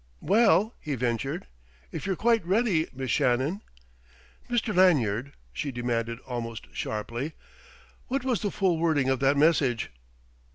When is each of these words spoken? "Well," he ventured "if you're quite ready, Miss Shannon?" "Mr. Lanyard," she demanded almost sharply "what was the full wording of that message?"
"Well," 0.23 0.73
he 0.79 0.95
ventured 0.95 1.45
"if 1.91 2.07
you're 2.07 2.15
quite 2.15 2.43
ready, 2.43 2.89
Miss 2.91 3.11
Shannon?" 3.11 3.61
"Mr. 4.49 4.73
Lanyard," 4.75 5.33
she 5.53 5.71
demanded 5.71 6.19
almost 6.21 6.65
sharply 6.73 7.33
"what 8.07 8.23
was 8.25 8.41
the 8.41 8.49
full 8.49 8.79
wording 8.79 9.09
of 9.09 9.19
that 9.19 9.37
message?" 9.37 9.91